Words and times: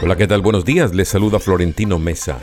Hola, 0.00 0.16
¿qué 0.16 0.28
tal? 0.28 0.42
Buenos 0.42 0.64
días. 0.64 0.94
Les 0.94 1.08
saluda 1.08 1.40
Florentino 1.40 1.98
Mesa. 1.98 2.38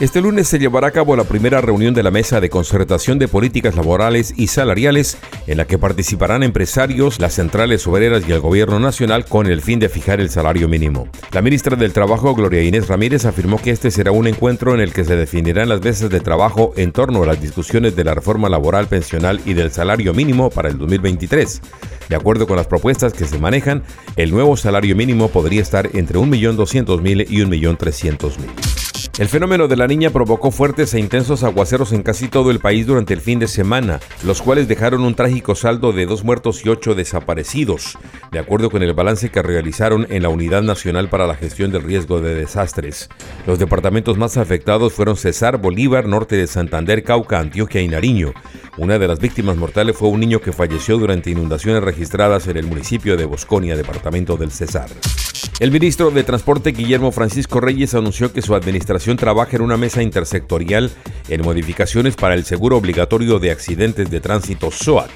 Este 0.00 0.22
lunes 0.22 0.48
se 0.48 0.58
llevará 0.58 0.86
a 0.86 0.92
cabo 0.92 1.14
la 1.14 1.24
primera 1.24 1.60
reunión 1.60 1.92
de 1.92 2.02
la 2.02 2.10
Mesa 2.10 2.40
de 2.40 2.48
Concertación 2.48 3.18
de 3.18 3.28
Políticas 3.28 3.76
Laborales 3.76 4.32
y 4.34 4.46
Salariales, 4.46 5.18
en 5.46 5.58
la 5.58 5.66
que 5.66 5.76
participarán 5.76 6.42
empresarios, 6.42 7.20
las 7.20 7.34
centrales 7.34 7.86
obreras 7.86 8.22
y 8.26 8.32
el 8.32 8.40
Gobierno 8.40 8.80
Nacional 8.80 9.26
con 9.26 9.46
el 9.46 9.60
fin 9.60 9.78
de 9.78 9.90
fijar 9.90 10.18
el 10.18 10.30
salario 10.30 10.68
mínimo. 10.68 11.06
La 11.32 11.42
ministra 11.42 11.76
del 11.76 11.92
Trabajo, 11.92 12.34
Gloria 12.34 12.62
Inés 12.62 12.88
Ramírez, 12.88 13.26
afirmó 13.26 13.60
que 13.60 13.72
este 13.72 13.90
será 13.90 14.10
un 14.10 14.26
encuentro 14.26 14.72
en 14.72 14.80
el 14.80 14.94
que 14.94 15.04
se 15.04 15.16
definirán 15.16 15.68
las 15.68 15.82
veces 15.82 16.08
de 16.08 16.20
trabajo 16.20 16.72
en 16.78 16.92
torno 16.92 17.22
a 17.22 17.26
las 17.26 17.42
discusiones 17.42 17.94
de 17.94 18.04
la 18.04 18.14
reforma 18.14 18.48
laboral 18.48 18.86
pensional 18.86 19.42
y 19.44 19.52
del 19.52 19.70
salario 19.70 20.14
mínimo 20.14 20.48
para 20.48 20.70
el 20.70 20.78
2023. 20.78 21.60
De 22.08 22.16
acuerdo 22.16 22.46
con 22.46 22.56
las 22.56 22.68
propuestas 22.68 23.12
que 23.12 23.26
se 23.26 23.38
manejan, 23.38 23.82
el 24.16 24.30
nuevo 24.30 24.56
salario 24.56 24.96
mínimo 24.96 25.28
podría 25.28 25.60
estar 25.60 25.90
entre 25.92 26.18
1.200.000 26.18 27.26
y 27.28 27.36
1.300.000. 27.44 28.89
El 29.18 29.28
fenómeno 29.28 29.68
de 29.68 29.76
la 29.76 29.86
niña 29.86 30.10
provocó 30.10 30.50
fuertes 30.50 30.94
e 30.94 31.00
intensos 31.00 31.42
aguaceros 31.42 31.92
en 31.92 32.02
casi 32.02 32.28
todo 32.28 32.50
el 32.50 32.58
país 32.58 32.86
durante 32.86 33.12
el 33.12 33.20
fin 33.20 33.38
de 33.38 33.48
semana, 33.48 34.00
los 34.24 34.40
cuales 34.40 34.66
dejaron 34.66 35.02
un 35.02 35.14
trágico 35.14 35.54
saldo 35.54 35.92
de 35.92 36.06
dos 36.06 36.24
muertos 36.24 36.64
y 36.64 36.70
ocho 36.70 36.94
desaparecidos, 36.94 37.98
de 38.32 38.38
acuerdo 38.38 38.70
con 38.70 38.82
el 38.82 38.94
balance 38.94 39.30
que 39.30 39.42
realizaron 39.42 40.06
en 40.08 40.22
la 40.22 40.30
Unidad 40.30 40.62
Nacional 40.62 41.10
para 41.10 41.26
la 41.26 41.34
Gestión 41.34 41.70
del 41.70 41.82
Riesgo 41.82 42.20
de 42.20 42.34
Desastres. 42.34 43.10
Los 43.46 43.58
departamentos 43.58 44.16
más 44.16 44.36
afectados 44.38 44.94
fueron 44.94 45.16
Cesar, 45.16 45.58
Bolívar, 45.58 46.06
Norte 46.06 46.36
de 46.36 46.46
Santander, 46.46 47.04
Cauca, 47.04 47.40
Antioquia 47.40 47.82
y 47.82 47.88
Nariño. 47.88 48.32
Una 48.78 48.98
de 48.98 49.08
las 49.08 49.18
víctimas 49.18 49.56
mortales 49.56 49.96
fue 49.96 50.08
un 50.08 50.20
niño 50.20 50.40
que 50.40 50.52
falleció 50.52 50.96
durante 50.96 51.30
inundaciones 51.30 51.82
registradas 51.82 52.46
en 52.46 52.56
el 52.56 52.66
municipio 52.66 53.16
de 53.16 53.26
Bosconia, 53.26 53.76
departamento 53.76 54.36
del 54.36 54.50
Cesar. 54.50 54.88
El 55.60 55.72
ministro 55.72 56.10
de 56.10 56.24
Transporte 56.24 56.72
Guillermo 56.72 57.12
Francisco 57.12 57.60
Reyes 57.60 57.92
anunció 57.92 58.32
que 58.32 58.40
su 58.40 58.54
administración 58.54 59.18
trabaja 59.18 59.56
en 59.56 59.62
una 59.62 59.76
mesa 59.76 60.02
intersectorial 60.02 60.90
en 61.28 61.42
modificaciones 61.42 62.16
para 62.16 62.34
el 62.34 62.46
seguro 62.46 62.78
obligatorio 62.78 63.38
de 63.38 63.50
accidentes 63.50 64.10
de 64.10 64.20
tránsito 64.20 64.70
SOAT. 64.70 65.10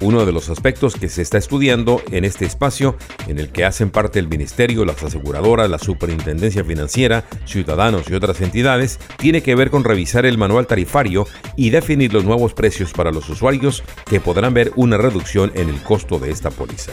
Uno 0.00 0.26
de 0.26 0.32
los 0.32 0.50
aspectos 0.50 0.96
que 0.96 1.08
se 1.08 1.22
está 1.22 1.38
estudiando 1.38 2.02
en 2.10 2.24
este 2.24 2.46
espacio, 2.46 2.96
en 3.28 3.38
el 3.38 3.52
que 3.52 3.64
hacen 3.64 3.90
parte 3.90 4.18
el 4.18 4.26
Ministerio, 4.26 4.84
las 4.84 5.04
aseguradoras, 5.04 5.70
la 5.70 5.78
Superintendencia 5.78 6.64
Financiera, 6.64 7.24
ciudadanos 7.44 8.10
y 8.10 8.14
otras 8.14 8.40
entidades, 8.40 8.98
tiene 9.18 9.40
que 9.40 9.54
ver 9.54 9.70
con 9.70 9.84
revisar 9.84 10.26
el 10.26 10.36
manual 10.36 10.66
tarifario 10.66 11.28
y 11.54 11.70
definir 11.70 12.12
los 12.12 12.24
nuevos 12.24 12.54
precios 12.54 12.92
para 12.92 13.12
los 13.12 13.28
usuarios 13.28 13.84
que 14.04 14.18
podrán 14.18 14.52
ver 14.52 14.72
una 14.74 14.96
reducción 14.96 15.52
en 15.54 15.68
el 15.68 15.80
costo 15.80 16.18
de 16.18 16.32
esta 16.32 16.50
póliza. 16.50 16.92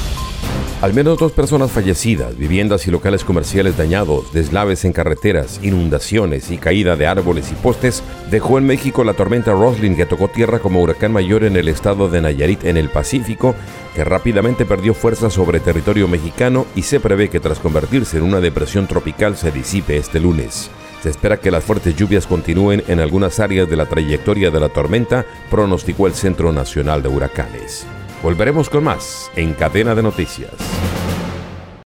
Al 0.81 0.95
menos 0.95 1.19
dos 1.19 1.31
personas 1.31 1.71
fallecidas, 1.71 2.35
viviendas 2.35 2.87
y 2.87 2.91
locales 2.91 3.23
comerciales 3.23 3.77
dañados, 3.77 4.33
deslaves 4.33 4.83
en 4.83 4.93
carreteras, 4.93 5.59
inundaciones 5.61 6.49
y 6.49 6.57
caída 6.57 6.95
de 6.95 7.05
árboles 7.05 7.51
y 7.51 7.53
postes 7.53 8.01
dejó 8.31 8.57
en 8.57 8.65
México 8.65 9.03
la 9.03 9.13
tormenta 9.13 9.51
Roslin 9.51 9.95
que 9.95 10.07
tocó 10.07 10.27
tierra 10.27 10.57
como 10.57 10.81
huracán 10.81 11.13
mayor 11.13 11.43
en 11.43 11.55
el 11.55 11.67
estado 11.67 12.09
de 12.09 12.21
Nayarit 12.21 12.63
en 12.63 12.77
el 12.77 12.89
Pacífico, 12.89 13.53
que 13.93 14.03
rápidamente 14.03 14.65
perdió 14.65 14.95
fuerza 14.95 15.29
sobre 15.29 15.59
territorio 15.59 16.07
mexicano 16.07 16.65
y 16.75 16.81
se 16.81 16.99
prevé 16.99 17.29
que 17.29 17.39
tras 17.39 17.59
convertirse 17.59 18.17
en 18.17 18.23
una 18.23 18.39
depresión 18.39 18.87
tropical 18.87 19.37
se 19.37 19.51
disipe 19.51 19.97
este 19.97 20.19
lunes. 20.19 20.71
Se 21.03 21.09
espera 21.09 21.37
que 21.37 21.51
las 21.51 21.63
fuertes 21.63 21.95
lluvias 21.95 22.25
continúen 22.25 22.83
en 22.87 23.01
algunas 23.01 23.39
áreas 23.39 23.69
de 23.69 23.75
la 23.75 23.85
trayectoria 23.85 24.49
de 24.49 24.59
la 24.59 24.69
tormenta, 24.69 25.27
pronosticó 25.51 26.07
el 26.07 26.15
Centro 26.15 26.51
Nacional 26.51 27.03
de 27.03 27.09
Huracanes. 27.09 27.85
Volveremos 28.21 28.69
con 28.69 28.83
más 28.83 29.31
en 29.35 29.53
Cadena 29.53 29.95
de 29.95 30.03
Noticias. 30.03 30.51